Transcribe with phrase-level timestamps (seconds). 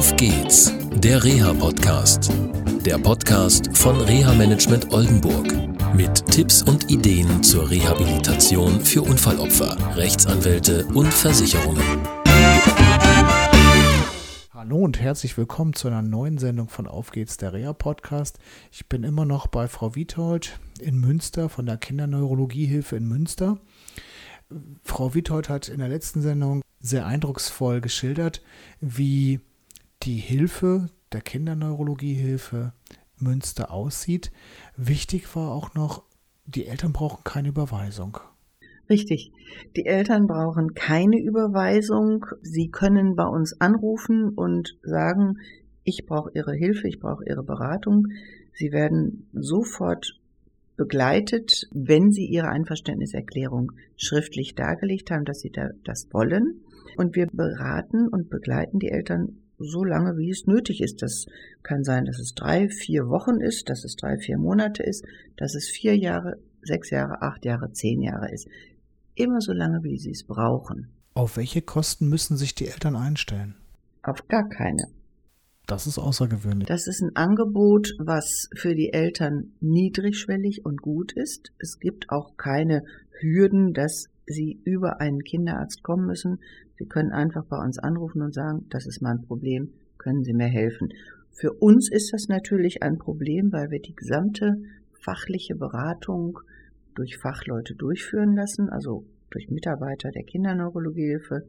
[0.00, 2.32] Auf geht's, der Reha-Podcast.
[2.86, 5.52] Der Podcast von Reha Management Oldenburg.
[5.94, 11.84] Mit Tipps und Ideen zur Rehabilitation für Unfallopfer, Rechtsanwälte und Versicherungen.
[14.54, 18.38] Hallo und herzlich willkommen zu einer neuen Sendung von Auf geht's, der Reha-Podcast.
[18.72, 23.58] Ich bin immer noch bei Frau Wiethold in Münster von der Kinderneurologiehilfe in Münster.
[24.82, 28.40] Frau Wiethold hat in der letzten Sendung sehr eindrucksvoll geschildert,
[28.80, 29.40] wie
[30.02, 32.72] die Hilfe der Kinderneurologiehilfe
[33.18, 34.30] Münster aussieht.
[34.76, 36.04] Wichtig war auch noch,
[36.46, 38.18] die Eltern brauchen keine Überweisung.
[38.88, 39.32] Richtig.
[39.76, 42.26] Die Eltern brauchen keine Überweisung.
[42.42, 45.36] Sie können bei uns anrufen und sagen,
[45.84, 48.08] ich brauche Ihre Hilfe, ich brauche Ihre Beratung.
[48.52, 50.18] Sie werden sofort
[50.76, 56.62] begleitet, wenn Sie Ihre Einverständniserklärung schriftlich dargelegt haben, dass Sie da, das wollen.
[56.96, 61.02] Und wir beraten und begleiten die Eltern so lange, wie es nötig ist.
[61.02, 61.26] Das
[61.62, 65.04] kann sein, dass es drei, vier Wochen ist, dass es drei, vier Monate ist,
[65.36, 68.48] dass es vier Jahre, sechs Jahre, acht Jahre, zehn Jahre ist.
[69.14, 70.88] Immer so lange, wie sie es brauchen.
[71.14, 73.56] Auf welche Kosten müssen sich die Eltern einstellen?
[74.02, 74.84] Auf gar keine.
[75.66, 76.66] Das ist außergewöhnlich.
[76.66, 81.52] Das ist ein Angebot, was für die Eltern niedrigschwellig und gut ist.
[81.58, 82.82] Es gibt auch keine
[83.20, 86.40] Hürden, dass sie über einen Kinderarzt kommen müssen.
[86.80, 90.46] Sie können einfach bei uns anrufen und sagen, das ist mein Problem, können Sie mir
[90.46, 90.88] helfen.
[91.30, 94.56] Für uns ist das natürlich ein Problem, weil wir die gesamte
[94.92, 96.40] fachliche Beratung
[96.94, 101.46] durch Fachleute durchführen lassen, also durch Mitarbeiter der Kinderneurologiehilfe,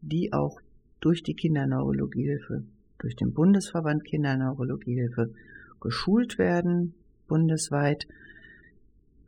[0.00, 0.58] die auch
[1.00, 2.64] durch die Kinderneurologiehilfe
[2.96, 5.30] durch den Bundesverband Kinderneurologiehilfe
[5.78, 6.94] geschult werden,
[7.28, 8.06] bundesweit.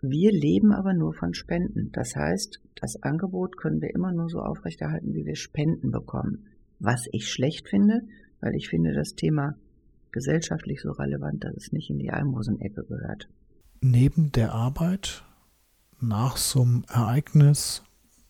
[0.08, 1.90] Wir leben aber nur von Spenden.
[1.92, 6.46] Das heißt, das Angebot können wir immer nur so aufrechterhalten, wie wir Spenden bekommen.
[6.78, 8.02] Was ich schlecht finde,
[8.40, 9.56] weil ich finde das Thema
[10.12, 13.28] gesellschaftlich so relevant, dass es nicht in die Almosenecke gehört.
[13.80, 15.24] Neben der Arbeit
[16.00, 17.82] nach so einem Ereignis,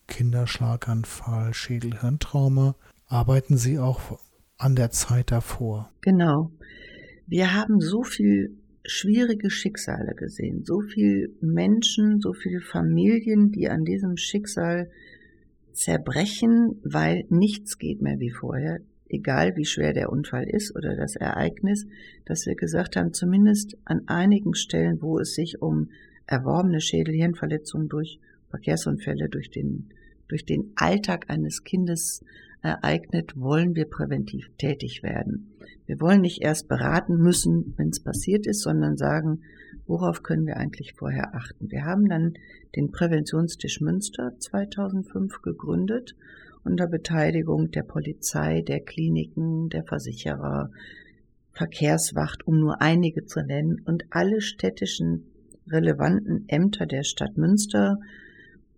[0.07, 2.77] Kinderschlaganfall, Schädelhirntrauma,
[3.07, 4.19] arbeiten Sie auch
[4.57, 5.91] an der Zeit davor.
[6.01, 6.51] Genau.
[7.27, 13.85] Wir haben so viel schwierige Schicksale gesehen, so viel Menschen, so viele Familien, die an
[13.85, 14.91] diesem Schicksal
[15.73, 21.17] zerbrechen, weil nichts geht mehr wie vorher, egal wie schwer der Unfall ist oder das
[21.17, 21.87] Ereignis,
[22.25, 25.91] dass wir gesagt haben, zumindest an einigen Stellen, wo es sich um
[26.27, 28.21] erworbene Schädelhirnverletzungen durch
[28.51, 29.91] Verkehrsunfälle, durch den,
[30.29, 32.25] durch den Alltag eines Kindes
[32.63, 35.53] ereignet, wollen wir präventiv tätig werden.
[35.87, 39.43] Wir wollen nicht erst beraten müssen, wenn es passiert ist, sondern sagen,
[39.87, 41.71] worauf können wir eigentlich vorher achten.
[41.71, 42.35] Wir haben dann
[42.75, 46.17] den Präventionstisch Münster 2005 gegründet
[46.65, 50.71] unter Beteiligung der Polizei, der Kliniken, der Versicherer,
[51.53, 55.27] Verkehrswacht, um nur einige zu nennen, und alle städtischen
[55.71, 57.99] relevanten Ämter der Stadt Münster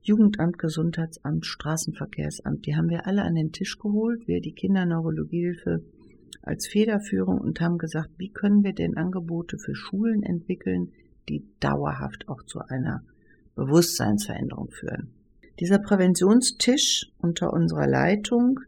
[0.02, 5.82] Jugendamt, Gesundheitsamt, Straßenverkehrsamt, die haben wir alle an den Tisch geholt, wir die Kinderneurologiehilfe
[6.42, 10.92] als Federführung und haben gesagt, wie können wir denn Angebote für Schulen entwickeln,
[11.28, 13.02] die dauerhaft auch zu einer
[13.54, 15.10] Bewusstseinsveränderung führen.
[15.60, 18.60] Dieser Präventionstisch unter unserer Leitung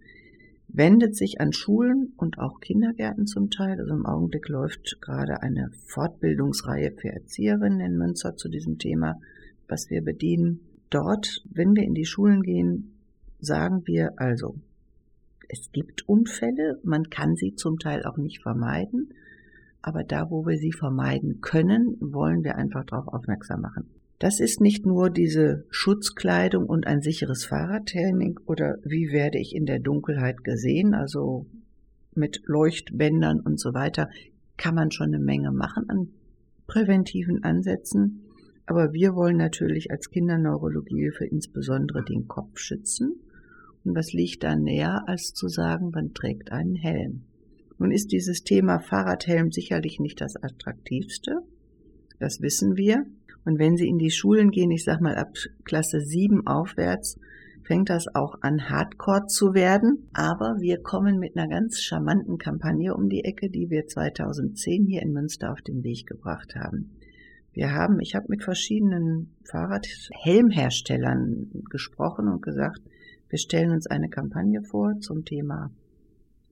[0.68, 3.80] wendet sich an Schulen und auch Kindergärten zum Teil.
[3.80, 9.20] Also im Augenblick läuft gerade eine Fortbildungsreihe für Erzieherinnen in Münster zu diesem Thema,
[9.68, 12.94] was wir bedienen dort, wenn wir in die Schulen gehen,
[13.38, 14.56] sagen wir also,
[15.48, 19.14] es gibt Unfälle, man kann sie zum Teil auch nicht vermeiden,
[19.82, 23.88] aber da, wo wir sie vermeiden können, wollen wir einfach darauf aufmerksam machen.
[24.18, 29.64] Das ist nicht nur diese Schutzkleidung und ein sicheres Fahrradtraining oder wie werde ich in
[29.64, 31.46] der Dunkelheit gesehen, also
[32.14, 34.10] mit Leuchtbändern und so weiter,
[34.58, 36.08] kann man schon eine Menge machen an
[36.66, 38.22] präventiven Ansätzen.
[38.70, 43.16] Aber wir wollen natürlich als Kinderneurologiehilfe insbesondere den Kopf schützen.
[43.82, 47.22] Und was liegt da näher, als zu sagen, man trägt einen Helm?
[47.78, 51.40] Nun ist dieses Thema Fahrradhelm sicherlich nicht das attraktivste.
[52.20, 53.06] Das wissen wir.
[53.44, 55.34] Und wenn Sie in die Schulen gehen, ich sag mal ab
[55.64, 57.18] Klasse 7 aufwärts,
[57.64, 60.08] fängt das auch an Hardcore zu werden.
[60.12, 65.02] Aber wir kommen mit einer ganz charmanten Kampagne um die Ecke, die wir 2010 hier
[65.02, 66.99] in Münster auf den Weg gebracht haben.
[67.60, 72.80] Wir haben, ich habe mit verschiedenen Fahrradhelmherstellern gesprochen und gesagt,
[73.28, 75.70] wir stellen uns eine Kampagne vor zum Thema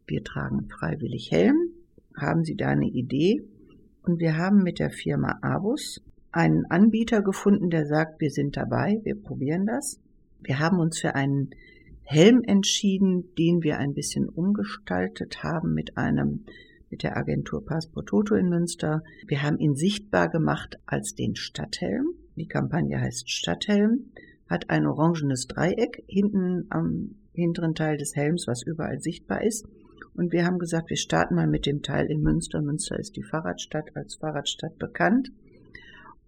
[0.06, 1.56] wir tragen freiwillig Helm.
[2.14, 3.42] Haben Sie da eine Idee?
[4.02, 9.00] Und wir haben mit der Firma Abus einen Anbieter gefunden, der sagt, wir sind dabei,
[9.02, 9.98] wir probieren das.
[10.42, 11.48] Wir haben uns für einen
[12.02, 16.44] Helm entschieden, den wir ein bisschen umgestaltet haben mit einem
[16.90, 19.02] mit der Agentur Passport Toto in Münster.
[19.26, 22.14] Wir haben ihn sichtbar gemacht als den Stadthelm.
[22.36, 24.10] Die Kampagne heißt Stadthelm,
[24.48, 29.66] hat ein orangenes Dreieck hinten am hinteren Teil des Helms, was überall sichtbar ist.
[30.14, 32.60] Und wir haben gesagt, wir starten mal mit dem Teil in Münster.
[32.60, 35.30] Münster ist die Fahrradstadt, als Fahrradstadt bekannt.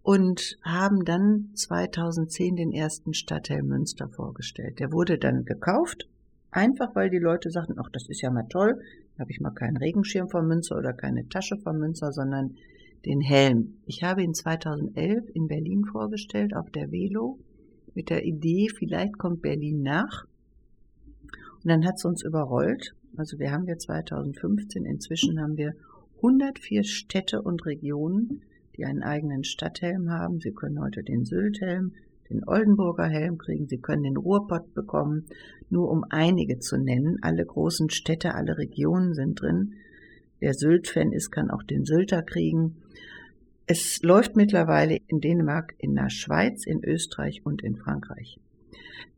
[0.03, 4.79] Und haben dann 2010 den ersten Stadthelm Münster vorgestellt.
[4.79, 6.09] Der wurde dann gekauft,
[6.51, 8.81] einfach weil die Leute sagten, ach, das ist ja mal toll,
[9.19, 12.57] habe ich mal keinen Regenschirm von Münster oder keine Tasche von Münster, sondern
[13.05, 13.75] den Helm.
[13.87, 17.39] Ich habe ihn 2011 in Berlin vorgestellt auf der Velo
[17.95, 20.27] mit der Idee, vielleicht kommt Berlin nach.
[21.63, 22.95] Und dann hat es uns überrollt.
[23.17, 25.75] Also wir haben ja 2015, inzwischen haben wir
[26.17, 28.43] 104 Städte und Regionen,
[28.77, 30.41] die einen eigenen Stadthelm haben.
[30.41, 31.93] Sie können heute den Sylthelm,
[32.31, 35.27] den Oldenburger Helm kriegen, Sie können den Ruhrpott bekommen,
[35.69, 37.19] nur um einige zu nennen.
[37.23, 39.75] Alle großen Städte, alle Regionen sind drin.
[40.39, 42.77] Wer Sylt-Fan ist, kann auch den Sylter kriegen.
[43.67, 48.39] Es läuft mittlerweile in Dänemark, in der Schweiz, in Österreich und in Frankreich.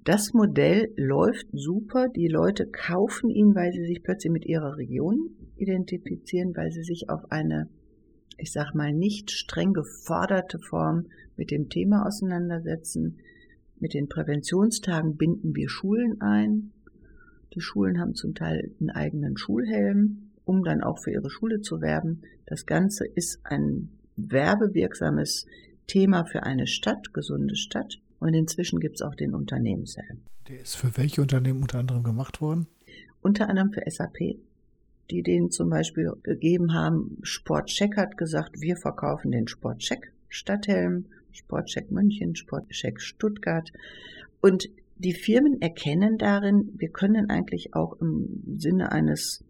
[0.04, 2.08] Das Modell läuft super.
[2.08, 7.08] Die Leute kaufen ihn, weil sie sich plötzlich mit ihrer Region identifizieren, weil sie sich
[7.08, 7.68] auf eine
[8.38, 11.06] ich sag mal, nicht streng geforderte Form
[11.36, 13.18] mit dem Thema auseinandersetzen.
[13.78, 16.72] Mit den Präventionstagen binden wir Schulen ein.
[17.54, 21.80] Die Schulen haben zum Teil einen eigenen Schulhelm, um dann auch für ihre Schule zu
[21.80, 22.22] werben.
[22.46, 25.46] Das Ganze ist ein werbewirksames
[25.86, 27.98] Thema für eine Stadt, gesunde Stadt.
[28.18, 30.22] Und inzwischen gibt es auch den Unternehmenshelm.
[30.48, 32.66] Der ist für welche Unternehmen unter anderem gemacht worden?
[33.20, 34.38] Unter anderem für SAP,
[35.12, 37.18] die den zum Beispiel gegeben haben.
[37.22, 43.70] Sportcheck hat gesagt, wir verkaufen den Sportcheck Stadthelm, Sportcheck München, Sportcheck Stuttgart.
[44.40, 49.44] Und die Firmen erkennen darin, wir können eigentlich auch im Sinne eines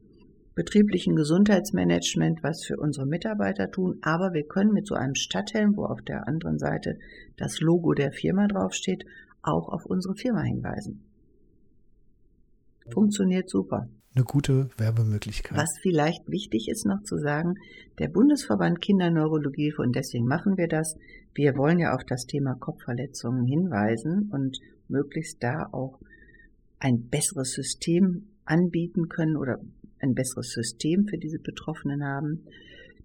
[0.56, 5.85] betrieblichen Gesundheitsmanagement was für unsere Mitarbeiter tun, aber wir können mit so einem Stadthelm, wo
[5.85, 6.99] auf der anderen Seite
[7.37, 9.06] das Logo der Firma draufsteht,
[9.43, 11.05] auch auf unsere Firma hinweisen.
[12.91, 15.56] Funktioniert super eine gute Werbemöglichkeit.
[15.56, 17.55] Was vielleicht wichtig ist noch zu sagen,
[17.99, 20.97] der Bundesverband Kinderneurologie, und deswegen machen wir das,
[21.35, 25.99] wir wollen ja auf das Thema Kopfverletzungen hinweisen und möglichst da auch
[26.79, 29.59] ein besseres System anbieten können oder
[30.00, 32.44] ein besseres System für diese Betroffenen haben.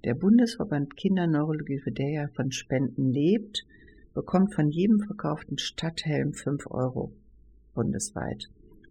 [0.04, 3.66] Der Bundesverband Kinderneurologie, für der ja von Spenden lebt,
[4.14, 7.14] bekommt von jedem verkauften Stadthelm fünf Euro
[7.74, 8.50] bundesweit.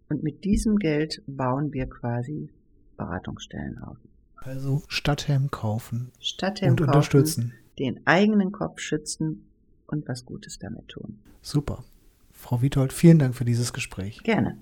[0.09, 2.49] Und mit diesem Geld bauen wir quasi
[2.95, 3.97] Beratungsstellen auf.
[4.35, 7.53] Also Stadthelm kaufen Stadthelm und kaufen, unterstützen.
[7.79, 9.45] Den eigenen Kopf schützen
[9.87, 11.19] und was Gutes damit tun.
[11.41, 11.83] Super.
[12.31, 14.21] Frau Witold, vielen Dank für dieses Gespräch.
[14.23, 14.57] Gerne.